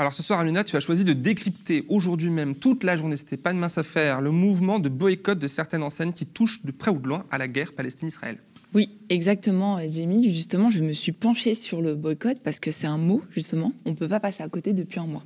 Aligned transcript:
Alors 0.00 0.14
ce 0.14 0.22
soir, 0.22 0.40
Amina, 0.40 0.64
tu 0.64 0.76
as 0.76 0.80
choisi 0.80 1.04
de 1.04 1.12
décrypter 1.12 1.84
aujourd'hui 1.90 2.30
même, 2.30 2.54
toute 2.54 2.84
la 2.84 2.96
journée, 2.96 3.16
c'était 3.16 3.36
pas 3.36 3.52
de 3.52 3.58
mince 3.58 3.76
affaire, 3.76 4.22
le 4.22 4.30
mouvement 4.30 4.78
de 4.78 4.88
boycott 4.88 5.38
de 5.38 5.46
certaines 5.46 5.82
enseignes 5.82 6.14
qui 6.14 6.24
touchent 6.24 6.64
de 6.64 6.70
près 6.70 6.90
ou 6.90 6.98
de 6.98 7.06
loin 7.06 7.26
à 7.30 7.36
la 7.36 7.48
guerre 7.48 7.74
Palestine-Israël. 7.74 8.38
Oui, 8.72 8.88
exactement, 9.10 9.78
Jamie. 9.86 10.32
Justement, 10.32 10.70
je 10.70 10.80
me 10.80 10.94
suis 10.94 11.12
penchée 11.12 11.54
sur 11.54 11.82
le 11.82 11.96
boycott 11.96 12.38
parce 12.42 12.60
que 12.60 12.70
c'est 12.70 12.86
un 12.86 12.96
mot, 12.96 13.22
justement, 13.30 13.74
on 13.84 13.90
ne 13.90 13.94
peut 13.94 14.08
pas 14.08 14.20
passer 14.20 14.42
à 14.42 14.48
côté 14.48 14.72
depuis 14.72 15.00
un 15.00 15.06
mois. 15.06 15.24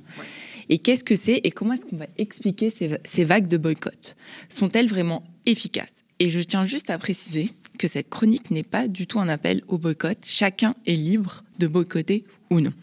Et 0.67 0.77
qu'est-ce 0.79 1.05
que 1.05 1.15
c'est 1.15 1.39
et 1.45 1.51
comment 1.51 1.75
est-ce 1.75 1.85
qu'on 1.85 1.95
va 1.95 2.07
expliquer 2.17 2.69
ces, 2.69 2.97
ces 3.05 3.23
vagues 3.23 3.47
de 3.47 3.55
boycott? 3.55 4.17
Sont-elles 4.49 4.89
vraiment 4.89 5.23
efficaces? 5.45 6.03
Et 6.19 6.27
je 6.27 6.41
tiens 6.41 6.65
juste 6.65 6.89
à 6.89 6.97
préciser 6.97 7.49
que 7.79 7.87
cette 7.87 8.09
chronique 8.09 8.51
n'est 8.51 8.63
pas 8.63 8.89
du 8.89 9.07
tout 9.07 9.21
un 9.21 9.29
appel 9.29 9.61
au 9.69 9.77
boycott. 9.77 10.17
Chacun 10.25 10.75
est 10.85 10.95
libre 10.95 11.44
de 11.59 11.67
boycotter 11.67 12.25
ou 12.49 12.59
non. 12.59 12.73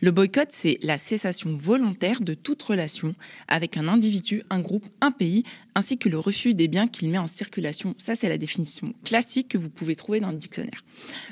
Le 0.00 0.10
boycott, 0.10 0.48
c'est 0.50 0.78
la 0.82 0.96
cessation 0.96 1.56
volontaire 1.56 2.20
de 2.20 2.34
toute 2.34 2.62
relation 2.62 3.14
avec 3.48 3.76
un 3.76 3.88
individu, 3.88 4.42
un 4.50 4.60
groupe, 4.60 4.84
un 5.00 5.10
pays, 5.10 5.42
ainsi 5.74 5.98
que 5.98 6.08
le 6.08 6.18
refus 6.18 6.54
des 6.54 6.68
biens 6.68 6.86
qu'il 6.86 7.10
met 7.10 7.18
en 7.18 7.26
circulation. 7.26 7.94
Ça, 7.98 8.14
c'est 8.14 8.28
la 8.28 8.38
définition 8.38 8.94
classique 9.04 9.48
que 9.48 9.58
vous 9.58 9.70
pouvez 9.70 9.96
trouver 9.96 10.20
dans 10.20 10.30
le 10.30 10.36
dictionnaire. 10.36 10.84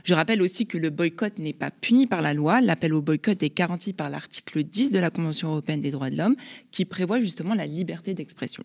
Je 0.05 0.15
rappelle 0.15 0.43
aussi 0.43 0.67
que 0.67 0.79
le 0.79 0.91
boycott 0.91 1.39
n'est 1.39 1.53
pas 1.53 1.71
puni 1.71 2.07
par 2.07 2.23
la 2.23 2.35
loi. 2.35 2.61
L'appel 2.61 2.93
au 2.93 3.03
boycott 3.03 3.43
est 3.43 3.57
garanti 3.57 3.93
par 3.93 4.11
l'article 4.11 4.65
10 4.65 4.91
de 4.91 4.99
la 4.99 5.11
Convention 5.11 5.49
européenne 5.49 5.81
des 5.81 5.91
droits 5.91 6.11
de 6.11 6.17
l'homme, 6.17 6.37
qui 6.71 6.85
prévoit 6.85 7.21
justement 7.21 7.55
la 7.55 7.67
liberté 7.67 8.15
d'expression. 8.15 8.65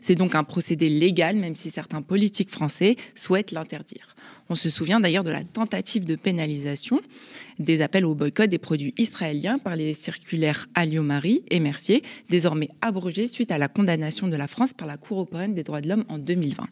C'est 0.00 0.14
donc 0.14 0.34
un 0.34 0.44
procédé 0.44 0.88
légal, 0.88 1.36
même 1.36 1.56
si 1.56 1.70
certains 1.70 2.02
politiques 2.02 2.50
français 2.50 2.96
souhaitent 3.14 3.52
l'interdire. 3.52 4.14
On 4.52 4.54
se 4.54 4.68
souvient 4.68 5.00
d'ailleurs 5.00 5.24
de 5.24 5.30
la 5.30 5.44
tentative 5.44 6.04
de 6.04 6.14
pénalisation 6.14 7.00
des 7.58 7.80
appels 7.80 8.04
au 8.04 8.14
boycott 8.14 8.50
des 8.50 8.58
produits 8.58 8.92
israéliens 8.98 9.58
par 9.58 9.76
les 9.76 9.94
circulaires 9.94 10.68
Alliot-Marie 10.74 11.42
et 11.48 11.58
Mercier, 11.58 12.02
désormais 12.28 12.68
abrogés 12.82 13.26
suite 13.26 13.50
à 13.50 13.56
la 13.56 13.68
condamnation 13.68 14.28
de 14.28 14.36
la 14.36 14.46
France 14.46 14.74
par 14.74 14.86
la 14.86 14.98
Cour 14.98 15.20
européenne 15.20 15.54
des 15.54 15.62
droits 15.62 15.80
de 15.80 15.88
l'homme 15.88 16.04
en 16.10 16.18
2020. 16.18 16.66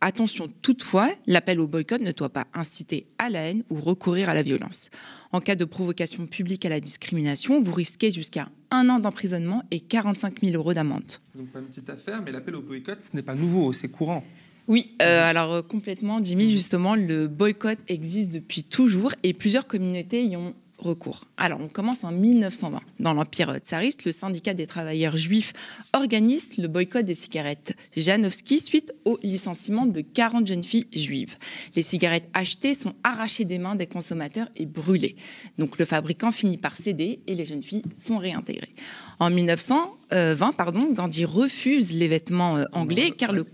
Attention 0.00 0.48
toutefois, 0.60 1.08
l'appel 1.28 1.60
au 1.60 1.68
boycott 1.68 2.00
ne 2.00 2.10
doit 2.10 2.30
pas 2.30 2.48
inciter 2.52 3.06
à 3.18 3.30
la 3.30 3.42
haine 3.42 3.62
ou 3.70 3.76
recourir 3.76 4.28
à 4.28 4.34
la 4.34 4.42
violence. 4.42 4.90
En 5.30 5.40
cas 5.40 5.54
de 5.54 5.64
provocation 5.64 6.26
publique 6.26 6.66
à 6.66 6.68
la 6.68 6.80
discrimination, 6.80 7.62
vous 7.62 7.74
risquez 7.74 8.10
jusqu'à 8.10 8.48
un 8.72 8.88
an 8.88 8.98
d'emprisonnement 8.98 9.62
et 9.70 9.78
45 9.78 10.40
000 10.40 10.56
euros 10.56 10.74
d'amende. 10.74 11.12
Donc 11.36 11.46
pas 11.52 11.60
une 11.60 11.66
petite 11.66 11.90
affaire, 11.90 12.22
mais 12.24 12.32
l'appel 12.32 12.56
au 12.56 12.62
boycott, 12.62 13.00
ce 13.00 13.14
n'est 13.14 13.22
pas 13.22 13.36
nouveau, 13.36 13.72
c'est 13.72 13.92
courant. 13.92 14.24
Oui, 14.66 14.96
euh, 15.02 15.28
alors 15.28 15.52
euh, 15.52 15.62
complètement, 15.62 16.22
Jimmy, 16.22 16.50
justement, 16.50 16.94
le 16.94 17.28
boycott 17.28 17.78
existe 17.88 18.32
depuis 18.32 18.64
toujours 18.64 19.12
et 19.22 19.34
plusieurs 19.34 19.66
communautés 19.66 20.24
y 20.24 20.36
ont 20.36 20.54
recours. 20.78 21.24
Alors, 21.36 21.60
on 21.60 21.68
commence 21.68 22.04
en 22.04 22.12
1920. 22.12 22.80
Dans 23.00 23.12
l'Empire 23.12 23.56
tsariste, 23.58 24.04
le 24.04 24.12
syndicat 24.12 24.54
des 24.54 24.66
travailleurs 24.66 25.16
juifs 25.16 25.52
organise 25.92 26.56
le 26.56 26.68
boycott 26.68 27.04
des 27.04 27.14
cigarettes 27.14 27.76
Janowski 27.96 28.58
suite 28.58 28.92
au 29.04 29.18
licenciement 29.22 29.86
de 29.86 30.00
40 30.00 30.46
jeunes 30.46 30.64
filles 30.64 30.88
juives. 30.92 31.36
Les 31.76 31.82
cigarettes 31.82 32.28
achetées 32.34 32.74
sont 32.74 32.94
arrachées 33.04 33.44
des 33.44 33.58
mains 33.58 33.76
des 33.76 33.86
consommateurs 33.86 34.48
et 34.56 34.66
brûlées. 34.66 35.16
Donc, 35.58 35.78
le 35.78 35.84
fabricant 35.84 36.30
finit 36.30 36.58
par 36.58 36.76
céder 36.76 37.20
et 37.26 37.34
les 37.34 37.46
jeunes 37.46 37.62
filles 37.62 37.84
sont 37.94 38.18
réintégrées. 38.18 38.74
En 39.20 39.30
1920, 39.30 40.52
pardon, 40.52 40.90
Gandhi 40.92 41.24
refuse 41.24 41.92
les 41.92 42.08
vêtements 42.08 42.56
euh, 42.56 42.64
anglais 42.72 43.10
car 43.10 43.32
le 43.32 43.44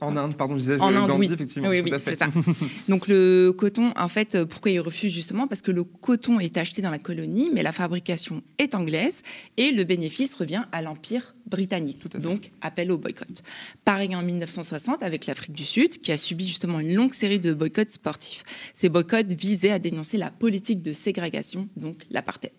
en 0.00 0.16
Inde, 0.16 0.36
pardon, 0.36 0.54
je 0.54 0.60
disais 0.60 0.80
en 0.80 0.94
Inde, 0.94 1.10
oui. 1.18 1.32
effectivement. 1.32 1.68
Oui, 1.68 1.92
à 1.92 1.98
fait. 1.98 2.16
Ça. 2.16 2.28
Donc 2.88 3.08
le 3.08 3.52
coton, 3.56 3.92
en 3.96 4.08
fait, 4.08 4.44
pourquoi 4.44 4.70
il 4.70 4.80
refuse 4.80 5.12
justement? 5.12 5.46
Parce 5.46 5.62
que 5.62 5.70
le 5.70 5.84
coton 5.84 6.40
est 6.40 6.56
acheté 6.56 6.82
dans 6.82 6.90
la 6.90 6.98
colonie, 6.98 7.50
mais 7.52 7.62
la 7.62 7.72
fabrication 7.72 8.42
est 8.58 8.74
anglaise 8.74 9.22
et 9.56 9.70
le 9.70 9.84
bénéfice 9.84 10.34
revient 10.34 10.64
à 10.72 10.82
l'Empire 10.82 11.34
britannique. 11.46 11.98
Tout 11.98 12.18
Donc 12.18 12.50
appel 12.60 12.90
au 12.90 12.98
boycott. 12.98 13.42
Pareil 13.84 14.14
en 14.16 14.22
1960 14.22 15.02
avec 15.02 15.26
l'Afrique 15.26 15.52
du 15.52 15.64
Sud, 15.64 15.98
qui 16.00 16.12
a 16.12 16.16
subi 16.16 16.46
justement 16.46 16.80
une 16.80 16.94
longue 16.94 17.12
série 17.12 17.40
de 17.40 17.52
boycotts 17.52 17.90
sportifs. 17.90 18.44
Ces 18.72 18.88
boycotts 18.88 19.26
visaient 19.32 19.70
à 19.70 19.78
dénoncer 19.78 20.16
la 20.16 20.30
politique 20.30 20.82
de 20.82 20.92
ségrégation, 20.92 21.68
donc 21.76 21.96
l'apartheid. 22.10 22.52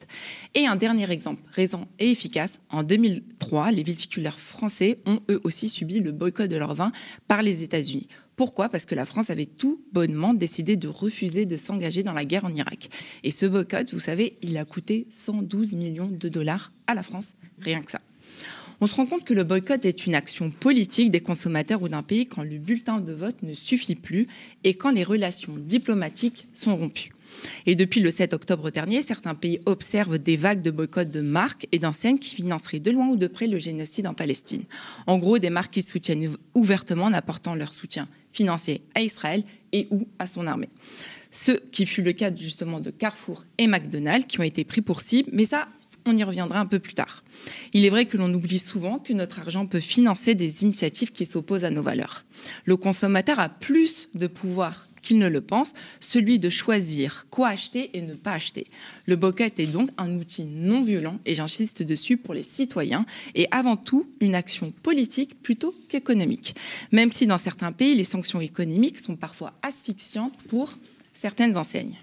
Et 0.53 0.67
un 0.67 0.75
dernier 0.75 1.09
exemple, 1.11 1.41
raison 1.51 1.87
et 1.99 2.11
efficace, 2.11 2.59
en 2.69 2.83
2003, 2.83 3.71
les 3.71 3.83
viticuleurs 3.83 4.39
français 4.39 4.99
ont 5.05 5.19
eux 5.29 5.41
aussi 5.43 5.69
subi 5.69 5.99
le 5.99 6.11
boycott 6.11 6.49
de 6.49 6.55
leur 6.55 6.73
vin 6.75 6.91
par 7.27 7.41
les 7.41 7.63
États-Unis. 7.63 8.07
Pourquoi? 8.35 8.67
Parce 8.69 8.85
que 8.85 8.95
la 8.95 9.05
France 9.05 9.29
avait 9.29 9.45
tout 9.45 9.81
bonnement 9.93 10.33
décidé 10.33 10.75
de 10.75 10.87
refuser 10.87 11.45
de 11.45 11.55
s'engager 11.55 12.03
dans 12.03 12.13
la 12.13 12.25
guerre 12.25 12.45
en 12.45 12.53
Irak. 12.53 12.89
Et 13.23 13.31
ce 13.31 13.45
boycott, 13.45 13.93
vous 13.93 13.99
savez, 13.99 14.35
il 14.41 14.57
a 14.57 14.65
coûté 14.65 15.07
112 15.09 15.75
millions 15.75 16.09
de 16.09 16.29
dollars 16.29 16.71
à 16.87 16.95
la 16.95 17.03
France, 17.03 17.35
rien 17.61 17.81
que 17.81 17.91
ça. 17.91 18.01
On 18.81 18.87
se 18.87 18.95
rend 18.95 19.05
compte 19.05 19.23
que 19.23 19.33
le 19.33 19.45
boycott 19.45 19.85
est 19.85 20.05
une 20.05 20.15
action 20.15 20.51
politique 20.51 21.09
des 21.09 21.21
consommateurs 21.21 21.81
ou 21.81 21.87
d'un 21.87 22.03
pays 22.03 22.27
quand 22.27 22.43
le 22.43 22.57
bulletin 22.57 22.99
de 22.99 23.13
vote 23.13 23.41
ne 23.41 23.53
suffit 23.53 23.95
plus 23.95 24.27
et 24.65 24.73
quand 24.73 24.91
les 24.91 25.05
relations 25.05 25.55
diplomatiques 25.57 26.47
sont 26.53 26.75
rompues. 26.75 27.14
Et 27.65 27.75
depuis 27.75 28.01
le 28.01 28.11
7 28.11 28.33
octobre 28.33 28.69
dernier, 28.69 29.01
certains 29.01 29.35
pays 29.35 29.59
observent 29.65 30.17
des 30.17 30.37
vagues 30.37 30.61
de 30.61 30.71
boycott 30.71 31.09
de 31.09 31.21
marques 31.21 31.67
et 31.71 31.79
d'enseignes 31.79 32.19
qui 32.19 32.35
financeraient 32.35 32.79
de 32.79 32.91
loin 32.91 33.07
ou 33.07 33.15
de 33.15 33.27
près 33.27 33.47
le 33.47 33.59
génocide 33.59 34.07
en 34.07 34.13
Palestine. 34.13 34.63
En 35.07 35.17
gros, 35.17 35.39
des 35.39 35.49
marques 35.49 35.73
qui 35.73 35.81
soutiennent 35.81 36.35
ouvertement 36.53 37.05
en 37.05 37.13
apportant 37.13 37.55
leur 37.55 37.73
soutien 37.73 38.07
financier 38.31 38.81
à 38.95 39.01
Israël 39.01 39.43
et 39.71 39.87
ou 39.91 40.07
à 40.19 40.27
son 40.27 40.47
armée. 40.47 40.69
Ce 41.31 41.51
qui 41.51 41.85
fut 41.85 42.01
le 42.01 42.13
cas 42.13 42.33
justement 42.33 42.79
de 42.79 42.91
Carrefour 42.91 43.45
et 43.57 43.67
McDonald's 43.67 44.25
qui 44.25 44.39
ont 44.39 44.43
été 44.43 44.63
pris 44.63 44.81
pour 44.81 45.01
cible, 45.01 45.29
mais 45.33 45.45
ça, 45.45 45.67
on 46.05 46.15
y 46.15 46.23
reviendra 46.23 46.59
un 46.59 46.65
peu 46.65 46.79
plus 46.79 46.93
tard. 46.93 47.23
Il 47.73 47.85
est 47.85 47.89
vrai 47.89 48.05
que 48.05 48.17
l'on 48.17 48.33
oublie 48.33 48.59
souvent 48.59 48.99
que 48.99 49.13
notre 49.13 49.39
argent 49.39 49.65
peut 49.65 49.79
financer 49.79 50.35
des 50.35 50.63
initiatives 50.63 51.11
qui 51.11 51.25
s'opposent 51.25 51.65
à 51.65 51.71
nos 51.71 51.81
valeurs. 51.81 52.23
Le 52.65 52.77
consommateur 52.77 53.39
a 53.39 53.49
plus 53.49 54.07
de 54.13 54.27
pouvoir 54.27 54.87
qu'il 55.05 55.19
ne 55.19 55.29
le 55.29 55.39
pense, 55.39 55.73
celui 56.01 56.39
de 56.39 56.49
choisir 56.49 57.27
quoi 57.29 57.49
acheter 57.49 57.91
et 57.93 58.01
ne 58.01 58.15
pas 58.15 58.33
acheter. 58.33 58.67
Le 59.05 59.15
boycott 59.15 59.57
est 59.59 59.67
donc 59.67 59.89
un 59.97 60.17
outil 60.17 60.45
non 60.45 60.81
violent, 60.81 61.19
et 61.25 61.35
j'insiste 61.35 61.83
dessus, 61.83 62.17
pour 62.17 62.33
les 62.33 62.43
citoyens, 62.43 63.05
et 63.35 63.47
avant 63.51 63.77
tout 63.77 64.07
une 64.19 64.35
action 64.35 64.73
politique 64.83 65.41
plutôt 65.41 65.73
qu'économique. 65.87 66.55
Même 66.91 67.11
si 67.11 67.27
dans 67.27 67.37
certains 67.37 67.71
pays, 67.71 67.95
les 67.95 68.03
sanctions 68.03 68.41
économiques 68.41 68.99
sont 68.99 69.15
parfois 69.15 69.53
asphyxiantes 69.61 70.35
pour 70.49 70.77
certaines 71.13 71.55
enseignes. 71.55 71.97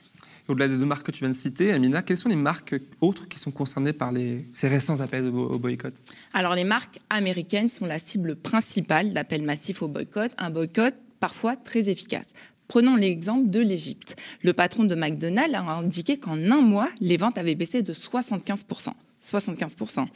Au-delà 0.49 0.69
des 0.69 0.77
deux 0.77 0.87
marques 0.87 1.07
que 1.07 1.13
tu 1.13 1.21
viens 1.21 1.31
de 1.31 1.37
citer, 1.37 1.73
Amina, 1.73 2.03
quelles 2.03 2.17
sont 2.17 2.29
les 2.29 2.37
marques 2.37 2.75
autres 3.01 3.29
qui 3.29 3.39
sont 3.39 3.53
concernées 3.53 3.93
par 3.93 4.11
les, 4.11 4.45
ces 4.53 4.69
récents 4.69 5.01
appels 5.01 5.27
au 5.27 5.59
boycott? 5.59 5.95
Alors, 6.33 6.55
les 6.55 6.65
marques 6.65 6.99
américaines 7.11 7.69
sont 7.69 7.87
la 7.87 7.99
cible 7.99 8.35
principale 8.37 9.13
d'appels 9.13 9.43
massifs 9.43 9.83
au 9.83 9.89
boycott, 9.89 10.33
un 10.39 10.51
boycott 10.51 10.95
parfois 11.21 11.55
très 11.55 11.89
efficace. 11.89 12.31
Prenons 12.73 12.97
l'exemple 12.97 13.51
de 13.51 13.61
l'Égypte. 13.61 14.17
Le 14.41 14.55
patron 14.55 14.85
de 14.85 14.95
McDonald's 14.95 15.55
a 15.55 15.61
indiqué 15.61 16.17
qu'en 16.17 16.39
un 16.51 16.63
mois, 16.63 16.89
les 17.03 17.19
ventes 17.19 17.37
avaient 17.37 17.55
baissé 17.55 17.83
de 17.83 17.93
75%. 17.93 18.95
75%. 19.23 20.07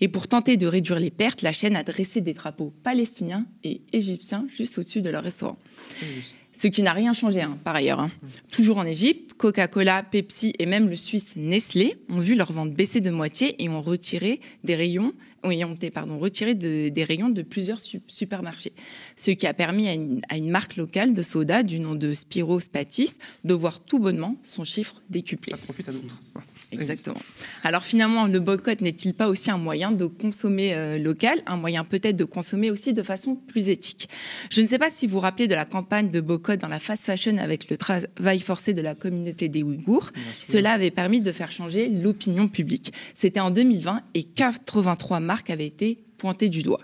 Et 0.00 0.08
pour 0.08 0.26
tenter 0.26 0.56
de 0.56 0.66
réduire 0.66 1.00
les 1.00 1.10
pertes, 1.10 1.42
la 1.42 1.52
chaîne 1.52 1.76
a 1.76 1.84
dressé 1.84 2.22
des 2.22 2.32
drapeaux 2.32 2.72
palestiniens 2.82 3.44
et 3.62 3.82
égyptiens 3.92 4.46
juste 4.48 4.78
au-dessus 4.78 5.02
de 5.02 5.10
leur 5.10 5.22
restaurant. 5.22 5.58
Ce 6.58 6.66
qui 6.66 6.82
n'a 6.82 6.92
rien 6.92 7.12
changé, 7.12 7.40
hein, 7.40 7.56
par 7.62 7.76
ailleurs. 7.76 8.00
Hein. 8.00 8.10
Toujours 8.50 8.78
en 8.78 8.84
Égypte, 8.84 9.34
Coca-Cola, 9.34 10.02
Pepsi 10.02 10.54
et 10.58 10.66
même 10.66 10.90
le 10.90 10.96
Suisse 10.96 11.36
Nestlé 11.36 11.94
ont 12.08 12.18
vu 12.18 12.34
leurs 12.34 12.50
ventes 12.50 12.72
baisser 12.72 13.00
de 13.00 13.10
moitié 13.10 13.62
et 13.62 13.68
ont 13.68 13.80
retiré 13.80 14.40
des 14.64 14.74
rayons, 14.74 15.12
ont 15.44 15.74
été 15.74 15.90
pardon, 15.90 16.18
retiré 16.18 16.54
des 16.54 17.04
rayons 17.04 17.28
de 17.28 17.42
plusieurs 17.42 17.80
supermarchés. 18.08 18.72
Ce 19.16 19.30
qui 19.30 19.46
a 19.46 19.54
permis 19.54 19.88
à 19.88 19.94
une, 19.94 20.20
à 20.28 20.36
une, 20.36 20.50
marque 20.50 20.76
locale 20.76 21.14
de 21.14 21.22
soda 21.22 21.62
du 21.62 21.78
nom 21.78 21.94
de 21.94 22.12
Spiro 22.12 22.58
Spatis 22.58 23.18
de 23.44 23.54
voir 23.54 23.80
tout 23.80 24.00
bonnement 24.00 24.36
son 24.42 24.64
chiffre 24.64 25.00
décuplé. 25.08 25.52
Ça 25.52 25.58
profite 25.58 25.88
à 25.88 25.92
d'autres. 25.92 26.20
Exactement. 26.70 27.16
Alors 27.64 27.82
finalement, 27.82 28.26
le 28.26 28.40
boycott 28.40 28.80
n'est-il 28.80 29.14
pas 29.14 29.28
aussi 29.28 29.50
un 29.50 29.56
moyen 29.58 29.90
de 29.90 30.06
consommer 30.06 30.74
euh, 30.74 30.98
local, 30.98 31.40
un 31.46 31.56
moyen 31.56 31.84
peut-être 31.84 32.16
de 32.16 32.24
consommer 32.24 32.70
aussi 32.70 32.92
de 32.92 33.02
façon 33.02 33.36
plus 33.36 33.68
éthique? 33.68 34.08
Je 34.50 34.60
ne 34.60 34.66
sais 34.66 34.78
pas 34.78 34.90
si 34.90 35.06
vous 35.06 35.14
vous 35.14 35.20
rappelez 35.20 35.46
de 35.46 35.54
la 35.54 35.64
campagne 35.64 36.10
de 36.10 36.20
boycott 36.20 36.47
dans 36.56 36.68
la 36.68 36.78
fast 36.78 37.04
fashion 37.04 37.38
avec 37.38 37.70
le 37.70 37.76
travail 37.76 38.40
forcé 38.40 38.74
de 38.74 38.80
la 38.80 38.94
communauté 38.94 39.48
des 39.48 39.62
Ouïghours. 39.62 40.10
Cela 40.42 40.72
avait 40.72 40.90
permis 40.90 41.20
de 41.20 41.32
faire 41.32 41.50
changer 41.50 41.88
l'opinion 41.88 42.48
publique. 42.48 42.92
C'était 43.14 43.40
en 43.40 43.50
2020 43.50 44.02
et 44.14 44.22
83 44.22 45.20
marques 45.20 45.50
avaient 45.50 45.66
été 45.66 45.98
pointé 46.18 46.48
du 46.48 46.62
doigt. 46.62 46.80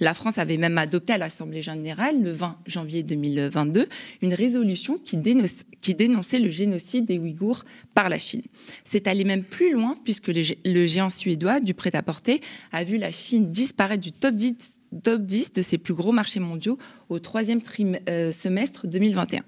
La 0.00 0.14
France 0.14 0.38
avait 0.38 0.56
même 0.56 0.78
adopté 0.78 1.12
à 1.12 1.18
l'Assemblée 1.18 1.62
générale, 1.62 2.20
le 2.22 2.32
20 2.32 2.58
janvier 2.66 3.02
2022, 3.02 3.86
une 4.22 4.34
résolution 4.34 4.98
qui, 4.98 5.16
dénonçait 5.18 6.38
le 6.38 6.48
génocide 6.48 7.04
des 7.04 7.18
Ouïghours 7.18 7.64
par 7.94 8.08
la 8.08 8.18
Chine. 8.18 8.42
C'est 8.84 9.06
allé 9.06 9.24
même 9.24 9.44
plus 9.44 9.72
loin 9.72 9.94
puisque 10.04 10.28
le 10.28 10.86
géant 10.86 11.10
suédois 11.10 11.60
du 11.60 11.74
prêt-à-porter 11.74 12.40
a 12.72 12.82
vu 12.82 12.96
la 12.96 13.12
Chine 13.12 13.50
disparaître 13.50 14.02
du 14.02 14.12
top 14.12 14.34
10, 14.34 14.77
top 15.02 15.22
10 15.22 15.52
de 15.52 15.62
ses 15.62 15.78
plus 15.78 15.94
gros 15.94 16.12
marchés 16.12 16.40
mondiaux 16.40 16.78
au 17.08 17.18
troisième 17.18 17.60
euh, 18.08 18.32
semestre 18.32 18.86
2021. 18.86 19.42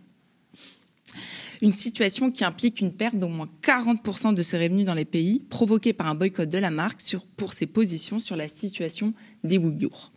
Une 1.63 1.73
situation 1.75 2.31
qui 2.31 2.43
implique 2.45 2.81
une 2.81 2.93
perte 2.93 3.17
d'au 3.17 3.29
moins 3.29 3.49
40% 3.63 4.33
de 4.33 4.41
ses 4.41 4.57
revenus 4.59 4.87
dans 4.87 4.95
les 4.95 5.05
pays, 5.05 5.41
provoquée 5.51 5.93
par 5.93 6.07
un 6.07 6.15
boycott 6.15 6.49
de 6.49 6.59
la 6.59 6.71
marque 6.71 7.03
sur, 7.03 7.27
pour 7.27 7.53
ses 7.53 7.67
positions 7.67 8.19
sur 8.19 8.35
la 8.35 8.49
situation 8.49 9.13
des 9.45 9.59
Ouïghours. 9.59 10.11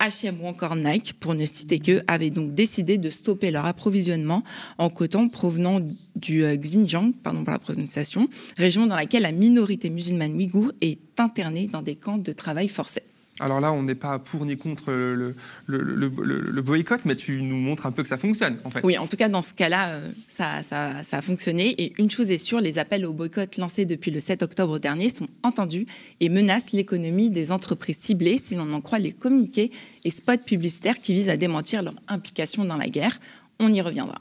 H&M 0.00 0.40
ou 0.42 0.46
encore 0.46 0.76
Nike, 0.76 1.14
pour 1.14 1.34
ne 1.34 1.46
citer 1.46 1.78
que, 1.78 2.02
avaient 2.06 2.30
donc 2.30 2.54
décidé 2.54 2.98
de 2.98 3.08
stopper 3.08 3.50
leur 3.50 3.64
approvisionnement 3.64 4.42
en 4.76 4.90
coton 4.90 5.28
provenant 5.28 5.80
du 6.16 6.44
euh, 6.44 6.56
Xinjiang, 6.56 7.12
pardon 7.12 7.44
pour 7.44 7.52
la 7.52 8.26
région 8.58 8.86
dans 8.86 8.96
laquelle 8.96 9.22
la 9.22 9.32
minorité 9.32 9.88
musulmane 9.88 10.34
ouïghour 10.34 10.72
est 10.80 10.98
internée 11.18 11.68
dans 11.68 11.82
des 11.82 11.96
camps 11.96 12.18
de 12.18 12.32
travail 12.32 12.68
forcés. 12.68 13.04
Alors 13.40 13.60
là, 13.60 13.72
on 13.72 13.82
n'est 13.82 13.96
pas 13.96 14.20
pour 14.20 14.46
ni 14.46 14.56
contre 14.56 14.92
le, 14.92 16.60
boycott, 16.60 17.00
mais 17.04 17.16
tu 17.16 17.42
nous 17.42 17.56
montres 17.56 17.84
un 17.86 17.90
peu 17.90 18.02
que 18.02 18.08
ça 18.08 18.16
fonctionne, 18.16 18.58
en 18.64 18.70
fait. 18.70 18.80
Oui, 18.84 18.96
en 18.96 19.08
tout 19.08 19.16
cas, 19.16 19.28
dans 19.28 19.42
ce 19.42 19.54
cas-là, 19.54 19.88
euh, 19.94 20.12
ça, 20.28 20.62
ça, 20.62 21.02
a 21.10 21.20
fonctionné. 21.20 21.74
Et 21.82 21.94
une 21.98 22.10
chose 22.10 22.30
est 22.30 22.38
sûre, 22.38 22.60
les 22.60 22.78
appels 22.78 23.04
au 23.04 23.12
boycott 23.12 23.56
lancés 23.56 23.86
depuis 23.86 24.12
le 24.12 24.20
7 24.20 24.44
octobre 24.44 24.78
dernier 24.78 25.08
sont 25.08 25.26
entendus 25.42 25.86
et 26.20 26.28
menacent 26.28 26.72
l'économie 26.72 27.28
des 27.28 27.50
entreprises 27.50 27.98
ciblées, 28.00 28.38
si 28.38 28.54
l'on 28.54 28.72
en 28.72 28.80
croit 28.80 29.00
les 29.00 29.12
communiqués 29.12 29.72
et 30.04 30.10
spots 30.10 30.38
publicitaires 30.38 30.98
qui 30.98 31.12
visent 31.12 31.28
à 31.28 31.36
démentir 31.36 31.82
leur 31.82 31.94
implication 32.06 32.64
dans 32.64 32.76
la 32.76 32.88
guerre. 32.88 33.18
On 33.58 33.72
y 33.72 33.80
reviendra. 33.80 34.20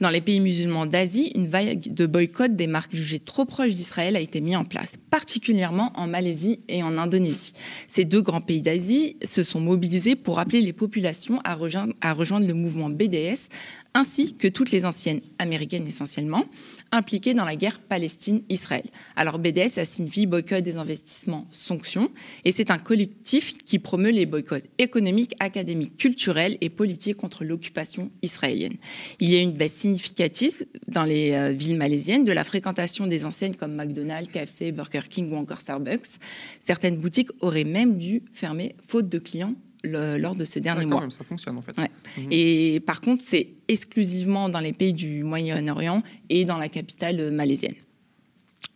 Dans 0.00 0.08
les 0.08 0.22
pays 0.22 0.40
musulmans 0.40 0.86
d'Asie, 0.86 1.30
une 1.34 1.46
vague 1.46 1.92
de 1.92 2.06
boycott 2.06 2.56
des 2.56 2.66
marques 2.66 2.94
jugées 2.94 3.18
trop 3.18 3.44
proches 3.44 3.74
d'Israël 3.74 4.16
a 4.16 4.20
été 4.20 4.40
mise 4.40 4.56
en 4.56 4.64
place, 4.64 4.94
particulièrement 5.10 5.92
en 5.94 6.06
Malaisie 6.06 6.60
et 6.68 6.82
en 6.82 6.96
Indonésie. 6.96 7.52
Ces 7.86 8.06
deux 8.06 8.22
grands 8.22 8.40
pays 8.40 8.62
d'Asie 8.62 9.18
se 9.22 9.42
sont 9.42 9.60
mobilisés 9.60 10.16
pour 10.16 10.38
appeler 10.38 10.62
les 10.62 10.72
populations 10.72 11.40
à 11.44 11.54
rejoindre, 11.54 12.46
le 12.46 12.54
mouvement 12.54 12.88
BDS, 12.88 13.50
ainsi 13.94 14.34
que 14.34 14.48
toutes 14.48 14.70
les 14.70 14.84
anciennes 14.84 15.20
américaines 15.38 15.86
essentiellement, 15.86 16.44
impliquées 16.92 17.34
dans 17.34 17.44
la 17.44 17.56
guerre 17.56 17.80
Palestine-Israël. 17.80 18.84
Alors 19.16 19.38
BDS, 19.38 19.68
ça 19.74 19.84
signifie 19.84 20.26
boycott 20.26 20.62
des 20.62 20.76
investissements 20.76 21.46
sanctions, 21.50 22.10
et 22.44 22.52
c'est 22.52 22.70
un 22.70 22.78
collectif 22.78 23.58
qui 23.58 23.78
promeut 23.78 24.10
les 24.10 24.26
boycotts 24.26 24.64
économiques, 24.78 25.34
académiques, 25.40 25.96
culturels 25.96 26.56
et 26.60 26.68
politiques 26.68 27.16
contre 27.16 27.44
l'occupation 27.44 28.10
israélienne. 28.22 28.76
Il 29.18 29.30
y 29.30 29.36
a 29.36 29.40
une 29.40 29.52
baisse 29.52 29.74
significative 29.74 30.66
dans 30.88 31.04
les 31.04 31.32
euh, 31.32 31.52
villes 31.52 31.76
malaisiennes 31.76 32.24
de 32.24 32.32
la 32.32 32.44
fréquentation 32.44 33.06
des 33.06 33.24
enseignes 33.24 33.54
comme 33.54 33.74
McDonald's, 33.74 34.30
KFC, 34.30 34.72
Burger 34.72 35.02
King 35.08 35.32
ou 35.32 35.36
encore 35.36 35.58
Starbucks. 35.58 36.18
Certaines 36.60 36.96
boutiques 36.96 37.30
auraient 37.40 37.64
même 37.64 37.98
dû 37.98 38.22
fermer 38.32 38.74
faute 38.86 39.08
de 39.08 39.18
clients 39.18 39.54
lors 39.84 40.34
de 40.34 40.44
ce 40.44 40.58
dernier 40.58 40.84
mois. 40.84 41.08
ça 41.10 41.24
fonctionne 41.24 41.56
en 41.56 41.62
fait. 41.62 41.76
Mhm. 41.78 42.26
Et 42.30 42.80
par 42.86 43.00
contre, 43.00 43.22
c'est 43.24 43.48
exclusivement 43.68 44.48
dans 44.48 44.60
les 44.60 44.72
pays 44.72 44.92
du 44.92 45.24
Moyen-Orient 45.24 46.02
et 46.28 46.44
dans 46.44 46.58
la 46.58 46.68
capitale 46.68 47.30
malaisienne. 47.30 47.74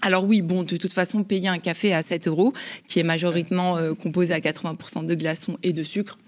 Alors 0.02 0.24
oui, 0.24 0.42
bon, 0.42 0.64
de 0.64 0.76
toute 0.76 0.92
façon, 0.92 1.24
payer 1.24 1.48
un 1.48 1.58
café 1.58 1.94
à 1.94 2.02
7 2.02 2.28
euros, 2.28 2.52
qui 2.88 3.00
est 3.00 3.04
majoritairement 3.04 3.78
euh, 3.78 3.94
composé 3.94 4.34
à 4.34 4.40
80% 4.40 5.06
de 5.06 5.14
glaçons 5.14 5.58
et 5.62 5.72
de 5.72 5.82
sucre, 5.82 6.18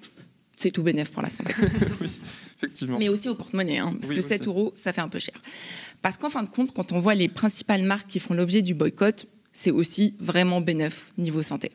c'est 0.56 0.70
tout 0.70 0.82
bénéf 0.82 1.10
pour 1.10 1.22
la 1.22 1.28
santé. 1.28 1.52
oui, 2.00 2.20
effectivement. 2.56 2.98
Mais 2.98 3.10
aussi 3.10 3.28
au 3.28 3.34
porte-monnaie, 3.34 3.78
hein, 3.78 3.94
parce 4.00 4.12
que 4.12 4.20
7 4.22 4.46
euros, 4.46 4.72
ça 4.74 4.94
fait 4.94 5.02
un 5.02 5.08
peu 5.08 5.18
cher. 5.18 5.34
Parce 6.00 6.16
qu'en 6.16 6.30
fin 6.30 6.42
de 6.42 6.48
compte, 6.48 6.72
quand 6.72 6.92
on 6.92 6.98
voit 6.98 7.14
les 7.14 7.28
principales 7.28 7.82
marques 7.82 8.08
qui 8.08 8.18
font 8.18 8.32
l'objet 8.32 8.62
du 8.62 8.72
boycott, 8.72 9.26
c'est 9.56 9.70
aussi 9.70 10.14
vraiment 10.20 10.60
bénéf 10.60 11.12
niveau 11.16 11.42
santé. 11.42 11.72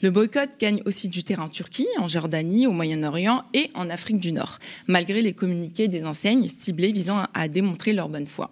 Le 0.00 0.10
boycott 0.10 0.50
gagne 0.58 0.82
aussi 0.86 1.06
du 1.06 1.22
terrain 1.22 1.44
en 1.44 1.48
Turquie, 1.48 1.86
en 1.98 2.08
Jordanie, 2.08 2.66
au 2.66 2.72
Moyen-Orient 2.72 3.44
et 3.54 3.70
en 3.74 3.90
Afrique 3.90 4.18
du 4.18 4.32
Nord, 4.32 4.58
malgré 4.88 5.22
les 5.22 5.32
communiqués 5.32 5.86
des 5.86 6.04
enseignes 6.04 6.48
ciblées 6.48 6.90
visant 6.90 7.22
à 7.32 7.46
démontrer 7.46 7.92
leur 7.92 8.08
bonne 8.08 8.26
foi. 8.26 8.50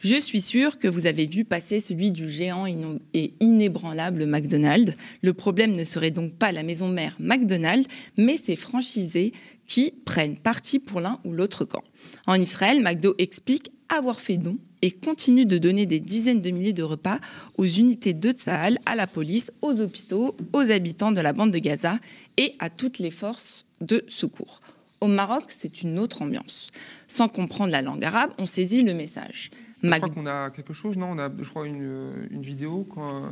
Je 0.00 0.18
suis 0.18 0.40
sûre 0.40 0.78
que 0.78 0.88
vous 0.88 1.04
avez 1.04 1.26
vu 1.26 1.44
passer 1.44 1.78
celui 1.78 2.10
du 2.10 2.30
géant 2.30 2.64
et 3.12 3.34
inébranlable 3.40 4.24
McDonald's. 4.24 4.96
Le 5.20 5.34
problème 5.34 5.72
ne 5.72 5.84
serait 5.84 6.10
donc 6.10 6.32
pas 6.32 6.52
la 6.52 6.62
maison 6.62 6.88
mère 6.88 7.16
McDonald's, 7.20 7.86
mais 8.16 8.38
ses 8.38 8.56
franchisés 8.56 9.34
qui 9.66 9.92
prennent 10.06 10.38
parti 10.38 10.78
pour 10.78 11.00
l'un 11.00 11.20
ou 11.24 11.32
l'autre 11.32 11.66
camp. 11.66 11.84
En 12.26 12.40
Israël, 12.40 12.80
McDo 12.80 13.14
explique 13.18 13.70
avoir 13.90 14.18
fait 14.20 14.38
don 14.38 14.56
et 14.86 14.92
continue 14.92 15.46
de 15.46 15.58
donner 15.58 15.84
des 15.84 15.98
dizaines 15.98 16.40
de 16.40 16.50
milliers 16.50 16.72
de 16.72 16.84
repas 16.84 17.18
aux 17.56 17.66
unités 17.66 18.14
de 18.14 18.30
Tsahal, 18.30 18.78
à 18.86 18.94
la 18.94 19.08
police, 19.08 19.50
aux 19.60 19.80
hôpitaux, 19.80 20.36
aux 20.52 20.70
habitants 20.70 21.10
de 21.10 21.20
la 21.20 21.32
bande 21.32 21.50
de 21.50 21.58
Gaza 21.58 21.98
et 22.36 22.52
à 22.60 22.70
toutes 22.70 23.00
les 23.00 23.10
forces 23.10 23.66
de 23.80 24.04
secours. 24.06 24.60
Au 25.00 25.08
Maroc, 25.08 25.46
c'est 25.48 25.82
une 25.82 25.98
autre 25.98 26.22
ambiance. 26.22 26.70
Sans 27.08 27.28
comprendre 27.28 27.72
la 27.72 27.82
langue 27.82 28.04
arabe, 28.04 28.30
on 28.38 28.46
saisit 28.46 28.82
le 28.82 28.94
message. 28.94 29.50
Je 29.82 29.90
crois 29.90 30.08
qu'on 30.08 30.26
a 30.26 30.50
quelque 30.50 30.72
chose, 30.72 30.96
non? 30.96 31.08
On 31.10 31.18
a, 31.18 31.30
je 31.36 31.50
crois, 31.50 31.66
une, 31.66 32.28
une 32.30 32.42
vidéo 32.42 32.86
quand, 32.88 33.24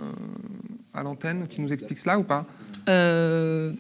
à 0.93 1.05
l'antenne 1.05 1.47
qui 1.47 1.61
nous 1.61 1.73
explique 1.73 1.99
cela 1.99 2.19
ou 2.19 2.25
pas? 2.25 2.47
Euh, 2.89 3.73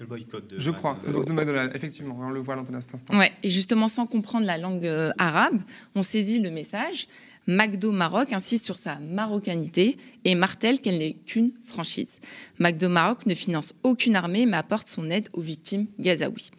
le 0.00 0.06
boycott 0.06 0.46
de 0.48 0.58
Je 0.58 0.70
crois, 0.70 0.98
de 1.06 1.32
McDonald's, 1.32 1.74
effectivement, 1.74 2.16
on 2.20 2.30
le 2.30 2.40
voit 2.40 2.54
à 2.54 2.56
l'antenne 2.56 2.76
à 2.76 2.80
cet 2.80 2.94
instant. 2.94 3.18
Ouais, 3.18 3.32
et 3.42 3.48
justement, 3.48 3.88
sans 3.88 4.06
comprendre 4.06 4.46
la 4.46 4.58
langue 4.58 4.86
euh, 4.86 5.10
arabe, 5.18 5.60
on 5.94 6.02
saisit 6.02 6.38
le 6.38 6.50
message. 6.50 7.08
McDo 7.46 7.92
Maroc 7.92 8.34
insiste 8.34 8.66
sur 8.66 8.76
sa 8.76 8.98
marocanité 9.00 9.96
et 10.26 10.34
martèle 10.34 10.80
qu'elle 10.80 10.98
n'est 10.98 11.14
qu'une 11.14 11.52
franchise. 11.64 12.20
McDo 12.58 12.90
Maroc 12.90 13.24
ne 13.24 13.34
finance 13.34 13.72
aucune 13.84 14.16
armée 14.16 14.44
mais 14.44 14.58
apporte 14.58 14.86
son 14.86 15.08
aide 15.08 15.30
aux 15.32 15.40
victimes 15.40 15.86
gazaouis. 15.98 16.50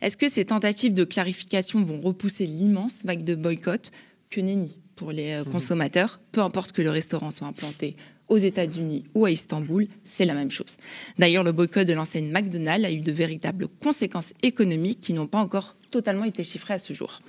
Est-ce 0.00 0.16
que 0.16 0.28
ces 0.28 0.44
tentatives 0.44 0.94
de 0.94 1.02
clarification 1.02 1.82
vont 1.82 2.00
repousser 2.00 2.46
l'immense 2.46 3.00
vague 3.04 3.24
de 3.24 3.34
boycott? 3.34 3.90
Que 4.30 4.40
nenni 4.40 4.78
pour 4.98 5.12
les 5.12 5.32
euh, 5.32 5.44
mhm. 5.44 5.52
consommateurs, 5.52 6.20
peu 6.32 6.42
importe 6.42 6.72
que 6.72 6.82
le 6.82 6.90
restaurant 6.90 7.30
soit 7.30 7.46
implanté 7.46 7.96
aux 8.28 8.36
États-Unis 8.36 9.04
ou 9.14 9.24
à 9.24 9.30
Istanbul, 9.30 9.88
c'est 10.04 10.26
la 10.26 10.34
même 10.34 10.50
chose. 10.50 10.76
D'ailleurs, 11.18 11.44
le 11.44 11.52
boycott 11.52 11.86
de 11.86 11.94
l'enseigne 11.94 12.30
McDonald's 12.30 12.84
a 12.84 12.90
eu 12.90 13.00
de 13.00 13.12
véritables 13.12 13.68
conséquences 13.82 14.34
économiques 14.42 15.00
qui 15.00 15.14
n'ont 15.14 15.26
pas 15.26 15.38
encore 15.38 15.76
totalement 15.90 16.24
été 16.24 16.44
chiffrées 16.44 16.74
à 16.74 16.78
ce 16.78 16.92
jour. 16.92 17.20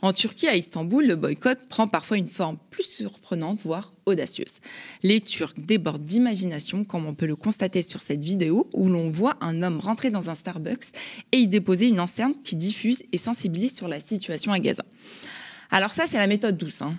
En 0.00 0.12
Turquie, 0.12 0.46
à 0.46 0.54
Istanbul, 0.54 1.08
le 1.08 1.16
boycott 1.16 1.58
prend 1.68 1.88
parfois 1.88 2.18
une 2.18 2.28
forme 2.28 2.56
plus 2.70 2.84
surprenante, 2.84 3.62
voire 3.64 3.92
audacieuse. 4.06 4.60
Les 5.02 5.20
Turcs 5.20 5.54
débordent 5.56 6.04
d'imagination, 6.04 6.84
comme 6.84 7.06
on 7.06 7.14
peut 7.14 7.26
le 7.26 7.34
constater 7.34 7.82
sur 7.82 8.00
cette 8.00 8.22
vidéo, 8.22 8.68
où 8.74 8.88
l'on 8.88 9.10
voit 9.10 9.36
un 9.40 9.60
homme 9.64 9.80
rentrer 9.80 10.10
dans 10.10 10.30
un 10.30 10.36
Starbucks 10.36 10.92
et 11.32 11.38
y 11.38 11.48
déposer 11.48 11.88
une 11.88 11.98
enceinte 11.98 12.36
qui 12.44 12.54
diffuse 12.54 13.02
et 13.10 13.18
sensibilise 13.18 13.74
sur 13.74 13.88
la 13.88 13.98
situation 13.98 14.52
à 14.52 14.60
Gaza. 14.60 14.84
Alors 15.70 15.92
ça, 15.92 16.06
c'est 16.06 16.18
la 16.18 16.26
méthode 16.26 16.56
douce. 16.56 16.82
Hein. 16.82 16.94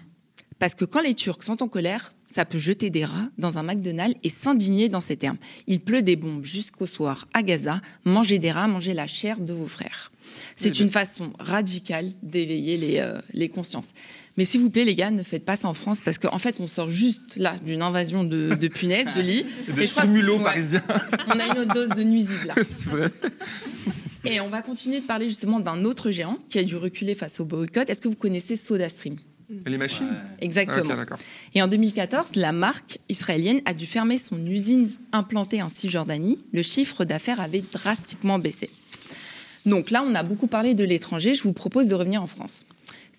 Parce 0.59 0.75
que 0.75 0.85
quand 0.85 1.01
les 1.01 1.15
Turcs 1.15 1.43
sont 1.43 1.63
en 1.63 1.67
colère, 1.67 2.13
ça 2.29 2.45
peut 2.45 2.59
jeter 2.59 2.89
des 2.89 3.05
rats 3.05 3.29
dans 3.37 3.57
un 3.57 3.63
McDonald's 3.63 4.15
et 4.23 4.29
s'indigner 4.29 4.89
dans 4.89 5.01
ces 5.01 5.17
termes. 5.17 5.37
Il 5.67 5.79
pleut 5.79 6.01
des 6.01 6.15
bombes 6.15 6.45
jusqu'au 6.45 6.85
soir 6.85 7.27
à 7.33 7.41
Gaza. 7.41 7.81
Mangez 8.05 8.37
des 8.37 8.51
rats, 8.51 8.67
mangez 8.67 8.93
la 8.93 9.07
chair 9.07 9.39
de 9.39 9.53
vos 9.53 9.65
frères. 9.65 10.11
C'est 10.55 10.79
une 10.79 10.89
façon 10.89 11.31
radicale 11.39 12.11
d'éveiller 12.21 12.77
les, 12.77 12.99
euh, 12.99 13.17
les, 13.33 13.49
consciences. 13.49 13.87
Mais 14.37 14.45
s'il 14.45 14.61
vous 14.61 14.69
plaît, 14.69 14.83
les 14.83 14.93
gars, 14.93 15.09
ne 15.09 15.23
faites 15.23 15.43
pas 15.43 15.55
ça 15.55 15.67
en 15.67 15.73
France 15.73 16.01
parce 16.03 16.19
qu'en 16.19 16.37
fait, 16.37 16.59
on 16.59 16.67
sort 16.67 16.89
juste 16.89 17.35
là 17.35 17.55
d'une 17.65 17.81
invasion 17.81 18.23
de, 18.23 18.53
de 18.53 18.67
punaises, 18.67 19.07
de 19.15 19.21
lits. 19.21 19.45
de 19.75 19.83
stimulants 19.83 20.43
parisiens. 20.43 20.83
On 21.27 21.39
a 21.39 21.45
une 21.45 21.59
autre 21.59 21.73
dose 21.73 21.89
de 21.89 22.03
nuisibles 22.03 22.53
C'est 22.61 22.89
vrai. 22.89 23.09
Et 24.25 24.39
on 24.41 24.49
va 24.49 24.61
continuer 24.61 24.99
de 24.99 25.05
parler 25.05 25.29
justement 25.29 25.59
d'un 25.59 25.83
autre 25.85 26.11
géant 26.11 26.37
qui 26.49 26.59
a 26.59 26.63
dû 26.63 26.75
reculer 26.75 27.15
face 27.15 27.39
au 27.39 27.45
boycott. 27.45 27.89
Est-ce 27.89 28.01
que 28.01 28.09
vous 28.09 28.15
connaissez 28.15 28.55
SodaStream? 28.55 29.17
Les 29.65 29.77
machines? 29.77 30.15
Exactement. 30.41 30.93
et 31.55 31.61
en 31.61 31.67
2014, 31.67 32.35
la 32.35 32.51
marque 32.51 32.99
israélienne 33.09 33.61
a 33.65 33.73
dû 33.73 33.87
fermer 33.87 34.17
son 34.17 34.45
usine 34.45 34.91
implantée 35.11 35.63
en 35.63 35.69
Cisjordanie. 35.69 36.37
Le 36.53 36.61
chiffre 36.61 37.03
d'affaires 37.03 37.41
avait 37.41 37.63
drastiquement 37.71 38.37
baissé. 38.37 38.69
Donc 39.65 39.89
là, 39.89 40.03
on 40.07 40.13
a 40.13 40.21
beaucoup 40.21 40.47
parlé 40.47 40.75
de 40.75 40.83
l'étranger. 40.83 41.33
Je 41.33 41.43
vous 41.43 41.53
propose 41.53 41.87
de 41.87 41.95
revenir 41.95 42.21
en 42.21 42.27
France. 42.27 42.65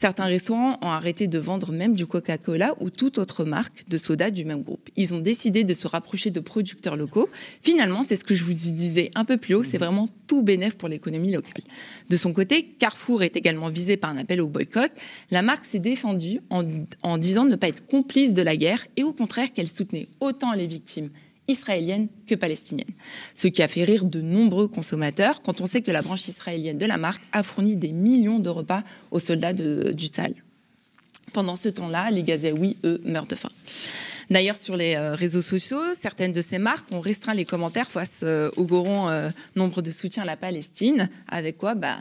Certains 0.00 0.24
restaurants 0.24 0.78
ont 0.80 0.88
arrêté 0.88 1.26
de 1.26 1.38
vendre 1.38 1.72
même 1.72 1.94
du 1.94 2.06
Coca-Cola 2.06 2.74
ou 2.80 2.88
toute 2.88 3.18
autre 3.18 3.44
marque 3.44 3.86
de 3.86 3.98
soda 3.98 4.30
du 4.30 4.46
même 4.46 4.62
groupe. 4.62 4.88
Ils 4.96 5.12
ont 5.12 5.18
décidé 5.18 5.62
de 5.62 5.74
se 5.74 5.86
rapprocher 5.86 6.30
de 6.30 6.40
producteurs 6.40 6.96
locaux. 6.96 7.28
Finalement, 7.60 8.02
c'est 8.02 8.16
ce 8.16 8.24
que 8.24 8.34
je 8.34 8.42
vous 8.42 8.54
disais 8.54 9.10
un 9.14 9.26
peu 9.26 9.36
plus 9.36 9.52
haut, 9.52 9.62
c'est 9.62 9.74
mhm. 9.74 9.84
vraiment 9.84 10.08
tout 10.26 10.40
bénéf 10.40 10.74
pour 10.78 10.88
l'économie 10.88 11.32
locale. 11.32 11.62
De 12.08 12.16
son 12.16 12.32
côté, 12.32 12.64
Carrefour 12.78 13.22
est 13.22 13.36
également 13.36 13.68
visé 13.68 13.98
par 13.98 14.08
un 14.08 14.16
appel 14.16 14.40
au 14.40 14.46
boycott. 14.46 14.90
La 15.30 15.42
marque 15.42 15.66
s'est 15.66 15.78
défendue 15.78 16.40
en, 16.48 16.64
en 17.02 17.18
disant 17.18 17.44
ne 17.44 17.56
pas 17.56 17.68
être 17.68 17.84
complice 17.84 18.32
de 18.32 18.40
la 18.40 18.56
guerre 18.56 18.86
et 18.96 19.02
au 19.02 19.12
contraire 19.12 19.52
qu'elle 19.52 19.68
soutenait 19.68 20.08
autant 20.20 20.54
les 20.54 20.66
victimes 20.66 21.10
israélienne 21.50 22.08
que 22.26 22.34
palestinienne. 22.34 22.88
Ce 23.34 23.48
qui 23.48 23.62
a 23.62 23.68
fait 23.68 23.84
rire 23.84 24.04
de 24.04 24.20
nombreux 24.20 24.68
consommateurs 24.68 25.42
quand 25.42 25.60
on 25.60 25.66
sait 25.66 25.82
que 25.82 25.90
la 25.90 26.02
branche 26.02 26.28
israélienne 26.28 26.78
de 26.78 26.86
la 26.86 26.98
marque 26.98 27.22
a 27.32 27.42
fourni 27.42 27.76
des 27.76 27.92
millions 27.92 28.38
de 28.38 28.48
repas 28.48 28.82
aux 29.10 29.20
soldats 29.20 29.52
du 29.52 30.06
Tzal. 30.06 30.34
Pendant 31.32 31.56
ce 31.56 31.68
temps-là, 31.68 32.10
les 32.10 32.22
Gazaouis, 32.22 32.76
eux, 32.84 33.00
meurent 33.04 33.26
de 33.26 33.36
faim. 33.36 33.50
D'ailleurs, 34.30 34.56
sur 34.56 34.76
les 34.76 34.94
euh, 34.94 35.14
réseaux 35.14 35.42
sociaux, 35.42 35.82
certaines 35.98 36.32
de 36.32 36.40
ces 36.40 36.58
marques 36.58 36.90
ont 36.92 37.00
restreint 37.00 37.34
les 37.34 37.44
commentaires 37.44 37.88
face 37.88 38.20
euh, 38.22 38.50
au 38.56 38.64
grand 38.64 39.10
euh, 39.10 39.28
nombre 39.56 39.82
de 39.82 39.90
soutiens 39.90 40.22
à 40.22 40.26
la 40.26 40.36
Palestine. 40.36 41.08
Avec 41.28 41.58
quoi 41.58 41.74
bah, 41.74 41.98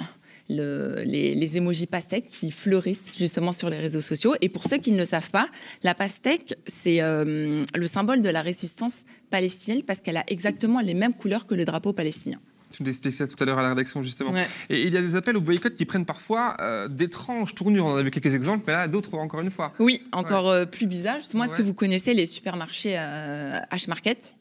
le, 0.50 1.04
les, 1.06 1.36
les 1.36 1.58
emojis 1.58 1.86
pastèques 1.86 2.30
qui 2.30 2.52
fleurissent 2.52 3.06
justement 3.18 3.52
sur 3.52 3.70
les 3.70 3.78
réseaux 3.78 4.02
sociaux. 4.02 4.36
Et 4.42 4.50
pour 4.50 4.66
ceux 4.66 4.78
qui 4.78 4.92
ne 4.92 4.98
le 4.98 5.06
savent 5.06 5.30
pas, 5.30 5.48
la 5.84 5.94
pastèque, 5.94 6.56
c'est 6.66 7.02
euh, 7.02 7.64
le 7.74 7.88
symbole 7.88 8.22
de 8.22 8.30
la 8.30 8.42
résistance 8.42 9.04
palestinienne 9.30 9.84
parce 9.84 10.00
qu'elle 10.00 10.18
a 10.18 10.24
exactement 10.28 10.82
les 10.82 10.94
mêmes 10.94 11.14
couleurs 11.14 11.46
que 11.46 11.56
le 11.56 11.66
drapeau 11.66 11.94
palestinien. 11.94 12.40
Tu 12.72 12.84
nous 12.84 12.90
expliquais 12.90 13.18
ça 13.18 13.28
tout 13.28 13.42
à 13.42 13.48
l'heure 13.48 13.58
à 13.58 13.64
la 13.64 13.70
rédaction, 13.70 14.04
justement. 14.04 14.32
Et 14.70 14.84
il 14.84 14.94
y 14.94 14.98
a 14.98 15.02
des 15.02 15.16
appels 15.16 15.36
au 15.36 15.42
boycott 15.42 15.74
qui 15.74 15.86
prennent 15.86 16.06
parfois 16.06 16.56
euh, 16.62 16.88
d'étranges 16.88 17.56
tournures. 17.56 17.86
On 17.86 17.94
en 17.94 17.98
a 17.98 18.04
vu 18.04 18.12
quelques 18.12 18.36
exemples, 18.36 18.66
mais 18.68 18.74
là, 18.74 18.88
d'autres 18.88 19.16
encore 19.16 19.42
une 19.42 19.50
fois. 19.50 19.74
Oui, 19.80 20.04
encore 20.12 20.50
euh, 20.50 20.66
plus 20.66 20.86
bizarre. 20.86 21.20
Justement, 21.20 21.46
est-ce 21.46 21.56
que 21.56 21.64
vous 21.64 21.74
connaissez 21.74 22.14
les 22.14 22.28
supermarchés 22.28 22.94
H-Market 22.94 24.36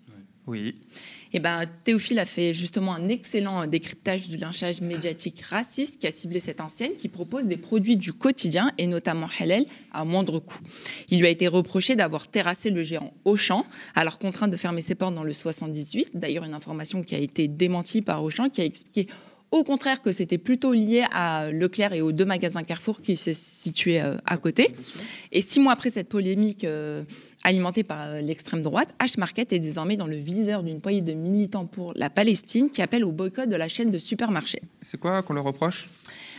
Oui. 0.47 0.77
Eh 1.33 1.41
ben, 1.41 1.67
Théophile 1.85 2.19
a 2.19 2.25
fait 2.25 2.55
justement 2.55 2.95
un 2.95 3.09
excellent 3.09 3.67
décryptage 3.67 4.29
du 4.29 4.37
lynchage 4.37 4.81
médiatique 4.81 5.43
raciste 5.43 6.01
qui 6.01 6.07
a 6.07 6.11
ciblé 6.11 6.41
cette 6.41 6.61
ancienne 6.61 6.93
qui 6.97 7.09
propose 7.09 7.47
des 7.47 7.57
produits 7.57 7.97
du 7.97 8.13
quotidien 8.13 8.73
et 8.79 8.87
notamment 8.87 9.29
halal 9.39 9.65
à 9.93 10.05
moindre 10.05 10.39
coût. 10.39 10.61
Il 11.11 11.21
lui 11.21 11.27
a 11.27 11.31
été 11.31 11.49
reproché 11.49 11.97
d'avoir 11.97 12.29
terrassé 12.29 12.71
le 12.71 12.85
géant 12.85 13.13
Auchan, 13.25 13.67
alors 13.95 14.19
contraint 14.19 14.49
de 14.49 14.57
fermer 14.57 14.81
ses 14.81 14.95
portes 14.95 15.15
dans 15.15 15.25
le 15.25 15.33
78. 15.33 16.11
D'ailleurs, 16.15 16.45
une 16.45 16.55
information 16.55 17.03
qui 17.03 17.15
a 17.15 17.19
été 17.19 17.49
démentie 17.49 18.03
par 18.03 18.23
Auchan 18.23 18.49
qui 18.49 18.61
a 18.61 18.65
expliqué 18.65 19.09
au 19.50 19.64
contraire 19.64 20.02
que 20.02 20.12
c'était 20.12 20.38
plutôt 20.38 20.73
lié 20.73 21.05
à 21.11 21.50
Leclerc 21.50 21.93
et 21.93 22.02
aux 22.02 22.12
deux 22.12 22.25
magasins 22.25 22.62
Carrefour 22.62 23.00
qui 23.00 23.17
se 23.17 23.33
situaient 23.35 24.02
euh, 24.02 24.17
à 24.26 24.37
côté. 24.37 24.75
Et 25.33 25.40
six 25.40 25.61
mois 25.61 25.73
après 25.73 25.90
cette 25.90 26.09
polémique 26.09 26.64
euh, 26.64 27.02
alimentée 27.45 27.83
par 27.83 28.09
euh, 28.09 28.21
l'extrême 28.21 28.62
droite, 28.62 28.95
H-Market 29.00 29.52
est 29.52 29.59
désormais 29.59 29.97
dans 29.97 30.07
le 30.07 30.17
viseur 30.17 30.62
d'une 30.62 30.81
poignée 30.81 31.00
de 31.00 31.12
militants 31.12 31.67
pour 31.67 31.93
la 31.97 32.11
Palestine 32.11 32.71
qui 32.71 32.83
appellent 32.83 33.05
au 33.05 33.12
boycott 33.12 33.49
de 33.49 33.57
la 33.57 33.69
chaîne 33.69 33.90
de 33.90 33.99
supermarchés. 33.99 34.62
C'est 34.81 35.00
quoi 35.00 35.23
qu'on 35.23 35.35
leur 35.35 35.45
reproche? 35.45 35.88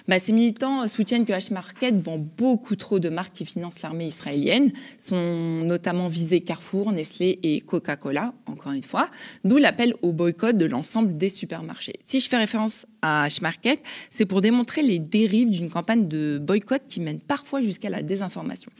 Bah, 0.09 0.17
ces 0.17 0.31
militants 0.31 0.87
soutiennent 0.87 1.23
que 1.23 1.33
H-Market 1.33 2.01
vend 2.01 2.17
beaucoup 2.17 2.75
trop 2.75 2.97
de 2.97 3.09
marques 3.09 3.33
qui 3.33 3.45
financent 3.45 3.83
l'armée 3.83 4.07
israélienne. 4.07 4.71
Sont 4.97 5.61
notamment 5.63 6.07
visés 6.07 6.41
Carrefour, 6.41 6.91
Nestlé 6.91 7.39
et 7.43 7.61
Coca-Cola, 7.61 8.33
encore 8.47 8.71
une 8.71 8.81
fois, 8.81 9.07
d'où 9.43 9.57
l'appel 9.57 9.93
au 10.01 10.11
boycott 10.11 10.57
de 10.57 10.65
l'ensemble 10.65 11.15
des 11.15 11.29
supermarchés. 11.29 11.93
Si 12.07 12.21
je 12.21 12.27
fais 12.27 12.37
référence 12.37 12.87
à 13.03 13.27
H-Market, 13.27 13.79
c'est 14.09 14.25
pour 14.25 14.41
démontrer 14.41 14.81
les 14.81 14.97
dérives 14.97 15.51
d'une 15.51 15.69
campagne 15.69 16.07
de 16.07 16.39
boycott 16.41 16.81
qui 16.89 17.01
mène 17.01 17.19
parfois 17.19 17.61
jusqu'à 17.61 17.91
la 17.91 18.01
désinformation. 18.01 18.71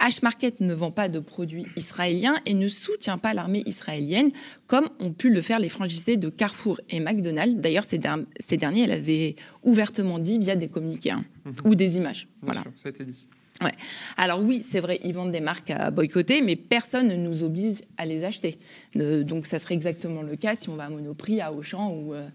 H-Market 0.00 0.60
ne 0.60 0.72
vend 0.72 0.90
pas 0.90 1.10
de 1.10 1.18
produits 1.18 1.66
israéliens 1.76 2.38
et 2.46 2.54
ne 2.54 2.68
soutient 2.68 3.18
pas 3.18 3.34
l'armée 3.34 3.62
israélienne, 3.66 4.30
comme 4.66 4.88
ont 4.98 5.12
pu 5.12 5.28
le 5.28 5.42
faire 5.42 5.58
les 5.58 5.68
franchisés 5.68 6.16
de 6.16 6.30
Carrefour 6.30 6.80
et 6.88 7.00
McDonald's. 7.00 7.56
D'ailleurs, 7.56 7.84
ces, 7.84 8.00
ces 8.38 8.56
derniers, 8.56 9.36
ouvertement 9.62 10.18
dit 10.18 10.38
via 10.38 10.56
des 10.56 10.69
communiqués 10.70 11.10
hein, 11.10 11.24
mhm. 11.44 11.54
ou 11.64 11.74
des 11.74 11.96
images. 11.96 12.28
voilà. 12.42 12.62
ça 12.74 12.88
a 12.88 12.90
été 12.90 13.04
dit. 13.04 13.26
Ouais. 13.62 13.72
Alors 14.16 14.40
oui, 14.40 14.64
c'est 14.66 14.80
vrai, 14.80 15.00
ils 15.04 15.12
vendent 15.12 15.32
des 15.32 15.40
marques 15.40 15.70
à 15.70 15.90
boycotter, 15.90 16.40
mais 16.40 16.56
personne 16.56 17.08
ne 17.08 17.16
nous 17.16 17.42
oblige 17.42 17.82
à 17.98 18.06
les 18.06 18.24
acheter. 18.24 18.58
donc 18.94 19.46
ça 19.46 19.58
serait 19.58 19.74
exactement 19.74 20.22
le 20.22 20.36
cas 20.36 20.56
si 20.56 20.68
on 20.70 20.76
va 20.76 20.84
à 20.84 20.90
Monoprix, 20.90 21.40
à 21.40 21.52
Auchan 21.52 21.90
ou... 21.92 22.14
Euh, 22.14 22.26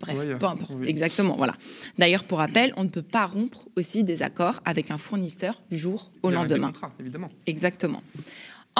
bref, 0.00 0.38
peu 0.38 0.46
importe. 0.46 0.72
Exactement, 0.86 1.36
voilà. 1.36 1.54
D'ailleurs, 1.98 2.24
pour 2.24 2.38
rappel, 2.38 2.72
on 2.76 2.84
ne 2.84 2.88
peut 2.88 3.02
pas 3.02 3.26
rompre 3.26 3.68
aussi 3.76 4.04
des 4.04 4.22
accords 4.22 4.60
avec 4.64 4.90
un 4.90 4.98
fournisseur 4.98 5.60
du 5.70 5.78
jour 5.78 6.12
au 6.22 6.30
lendemain. 6.30 6.68
Contrats, 6.68 6.92
évidemment. 7.00 7.30
Exactement. 7.46 8.02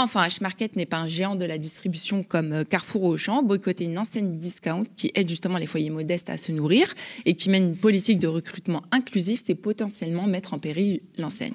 Enfin, 0.02 0.26
H-Market 0.26 0.76
n'est 0.76 0.86
pas 0.86 0.96
un 0.96 1.06
géant 1.06 1.34
de 1.34 1.44
la 1.44 1.58
distribution 1.58 2.22
comme 2.22 2.52
euh, 2.54 2.64
Carrefour 2.64 3.02
ou 3.02 3.08
Auchan. 3.08 3.42
Boycotter 3.42 3.84
une 3.84 3.98
enseigne 3.98 4.38
discount 4.38 4.84
qui 4.96 5.12
aide 5.14 5.28
justement 5.28 5.58
les 5.58 5.66
foyers 5.66 5.90
modestes 5.90 6.30
à 6.30 6.38
se 6.38 6.52
nourrir 6.52 6.94
et 7.26 7.34
qui 7.34 7.50
mène 7.50 7.72
une 7.72 7.76
politique 7.76 8.18
de 8.18 8.26
recrutement 8.26 8.82
inclusif, 8.92 9.42
c'est 9.44 9.54
potentiellement 9.54 10.26
mettre 10.26 10.54
en 10.54 10.58
péril 10.58 11.02
l'enseigne. 11.18 11.52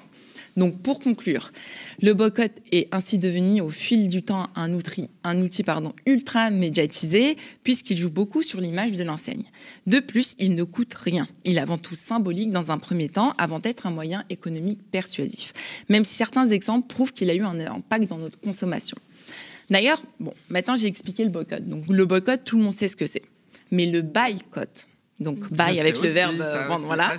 Donc 0.56 0.80
pour 0.80 1.00
conclure, 1.00 1.52
le 2.00 2.14
boycott 2.14 2.52
est 2.72 2.88
ainsi 2.92 3.18
devenu 3.18 3.60
au 3.60 3.68
fil 3.68 4.08
du 4.08 4.22
temps 4.22 4.48
un 4.54 4.72
outil, 4.72 5.08
ultra 6.06 6.50
médiatisé 6.50 7.36
puisqu'il 7.62 7.98
joue 7.98 8.10
beaucoup 8.10 8.42
sur 8.42 8.60
l'image 8.60 8.92
de 8.92 9.04
l'enseigne. 9.04 9.44
De 9.86 10.00
plus, 10.00 10.34
il 10.38 10.54
ne 10.54 10.64
coûte 10.64 10.94
rien. 10.94 11.28
Il 11.44 11.58
est 11.58 11.60
avant 11.60 11.78
tout 11.78 11.94
symbolique 11.94 12.50
dans 12.50 12.72
un 12.72 12.78
premier 12.78 13.08
temps 13.08 13.34
avant 13.36 13.58
d'être 13.58 13.86
un 13.86 13.90
moyen 13.90 14.24
économique 14.30 14.80
persuasif. 14.90 15.52
Même 15.88 16.04
si 16.04 16.14
certains 16.14 16.46
exemples 16.46 16.86
prouvent 16.86 17.12
qu'il 17.12 17.30
a 17.30 17.34
eu 17.34 17.42
un 17.42 17.60
impact 17.60 18.08
dans 18.08 18.18
notre 18.18 18.38
consommation. 18.38 18.96
D'ailleurs, 19.68 20.02
maintenant 20.48 20.76
j'ai 20.76 20.86
expliqué 20.86 21.24
le 21.24 21.30
boycott. 21.30 21.68
Donc 21.68 21.84
le 21.88 22.06
boycott, 22.06 22.42
tout 22.44 22.56
le 22.56 22.64
monde 22.64 22.74
sait 22.74 22.88
ce 22.88 22.96
que 22.96 23.06
c'est. 23.06 23.22
Mais 23.70 23.86
le 23.86 24.00
boycott, 24.00 24.86
donc 25.18 25.50
buy 25.50 25.80
avec 25.80 26.00
le 26.00 26.08
verbe 26.08 26.36
vendre, 26.68 26.84
voilà. 26.86 27.14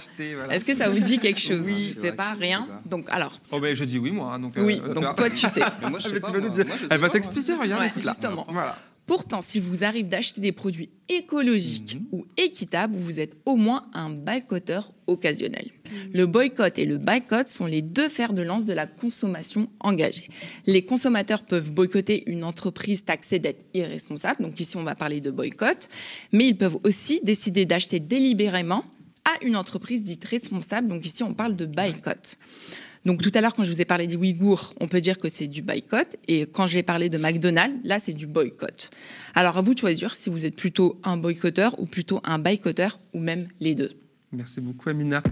Est-ce 0.51 0.66
que 0.66 0.75
ça 0.75 0.89
vous 0.89 1.00
dit 1.00 1.20
quelque 1.20 1.39
chose 1.48 1.62
oui, 1.63 1.94
Je 1.96 2.00
sais 2.00 2.12
pas, 2.12 2.34
rien. 2.34 2.68
Donc 2.86 3.06
alors. 3.10 3.39
Oh 3.51 3.60
ben 3.60 3.75
je 3.75 3.84
dis 3.84 3.98
oui 3.98 4.12
moi. 4.12 4.38
Donc, 4.38 4.54
oui, 4.58 4.82
euh, 4.84 4.94
donc 4.94 5.16
toi 5.16 5.30
tu 5.30 5.48
sais. 5.48 5.62
moi, 5.89 6.00
je 6.00 6.10
sais 6.10 6.20
pas, 6.20 6.27
tu 6.27 6.34
vas 6.34 6.42
nous 6.42 6.50
dire. 6.50 6.66
Elle 6.89 7.00
va 7.00 7.10
t'expliquer, 7.10 7.54
regarde, 7.54 7.84
ouais, 7.84 8.01
Justement. 8.01 8.46
Voilà. 8.50 8.77
Pourtant, 9.08 9.42
si 9.42 9.62
vous 9.62 9.86
arrive 9.86 10.10
d'acheter 10.10 10.42
des 10.42 10.52
produits 10.52 10.90
écologiques 11.08 11.96
mhm. 11.96 12.08
ou 12.12 12.26
équitables, 12.36 12.94
vous 12.94 13.22
êtes 13.22 13.38
au 13.46 13.56
moins 13.56 13.84
un 13.94 14.10
boycotteur 14.10 14.92
occasionnel. 15.08 15.72
Mhm. 15.86 16.12
Le 16.14 16.26
boycott 16.26 16.78
et 16.78 16.84
le 16.84 16.98
boycott 16.98 17.48
sont 17.48 17.66
les 17.66 17.82
deux 17.82 18.10
fers 18.10 18.34
de 18.34 18.42
lance 18.42 18.66
de 18.66 18.74
la 18.74 18.86
consommation 18.86 19.70
engagée. 19.80 20.28
Les 20.66 20.84
consommateurs 20.84 21.44
peuvent 21.44 21.72
boycotter 21.72 22.30
une 22.30 22.44
entreprise 22.44 23.06
taxée 23.06 23.40
d'être 23.40 23.64
irresponsable, 23.74 24.44
donc 24.44 24.60
ici 24.60 24.76
on 24.76 24.84
va 24.84 24.94
parler 24.94 25.22
de 25.22 25.32
boycott, 25.32 25.88
mais 26.34 26.48
ils 26.48 26.58
peuvent 26.58 26.78
aussi 26.84 27.22
décider 27.24 27.64
d'acheter 27.64 28.02
délibérément 28.02 28.84
à 29.24 29.42
une 29.46 29.56
entreprise 29.56 30.04
dite 30.04 30.26
responsable, 30.26 30.90
donc 30.90 31.06
ici 31.06 31.24
on 31.24 31.34
parle 31.34 31.56
de 31.56 31.66
boycott. 31.66 32.38
Donc 33.08 33.22
tout 33.22 33.32
à 33.36 33.40
l'heure, 33.40 33.54
quand 33.54 33.64
je 33.64 33.72
vous 33.72 33.80
ai 33.80 33.86
parlé 33.86 34.06
des 34.06 34.18
Ouïghours, 34.18 34.74
on 34.82 34.90
peut 34.90 35.00
dire 35.00 35.18
que 35.18 35.30
c'est 35.30 35.48
du 35.48 35.62
boycott. 35.62 36.18
Et 36.28 36.42
quand 36.42 36.68
j'ai 36.68 36.84
parlé 36.84 37.08
de 37.08 37.18
McDonald's, 37.18 37.78
là, 37.86 38.00
c'est 38.00 38.12
du 38.12 38.28
boycott. 38.28 38.90
Alors 39.34 39.58
à 39.58 39.62
vous 39.62 39.74
de 39.74 39.80
choisir 39.80 40.14
si 40.14 40.30
vous 40.30 40.46
êtes 40.46 40.58
plutôt 40.58 41.00
un 41.06 41.16
boycotteur 41.16 41.80
ou 41.80 41.86
plutôt 41.86 42.20
un 42.26 42.38
boycotteur 42.38 43.00
ou 43.14 43.20
même 43.22 43.48
les 43.62 43.76
deux. 43.76 43.92
Merci 44.34 44.60
beaucoup, 44.60 44.90
Amina. 44.90 45.24